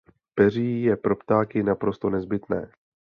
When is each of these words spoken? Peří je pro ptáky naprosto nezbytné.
Peří 0.35 0.83
je 0.83 0.97
pro 0.97 1.15
ptáky 1.15 1.63
naprosto 1.63 2.09
nezbytné. 2.09 2.71